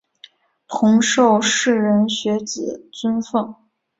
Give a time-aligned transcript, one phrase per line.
[0.67, 3.53] 同受士人学子尊奉。